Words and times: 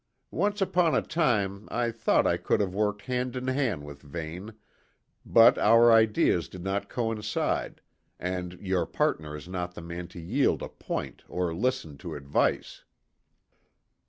Once 0.31 0.61
upon 0.63 0.95
a 0.95 1.01
time, 1.03 1.67
I 1.69 1.91
thought 1.91 2.25
I 2.25 2.37
could 2.37 2.59
have 2.59 2.73
worked 2.73 3.03
hand 3.03 3.35
in 3.35 3.45
hand 3.45 3.83
with 3.85 4.01
Vane; 4.01 4.55
but 5.23 5.59
our 5.59 5.91
ideas 5.91 6.49
did 6.49 6.63
not 6.63 6.89
coincide, 6.89 7.81
and 8.19 8.53
your 8.53 8.87
partner 8.87 9.35
is 9.35 9.47
not 9.47 9.75
the 9.75 9.81
man 9.83 10.07
to 10.07 10.19
yield 10.19 10.63
a 10.63 10.69
point 10.69 11.21
or 11.29 11.53
listen 11.53 11.99
to 11.99 12.15
advice." 12.15 12.83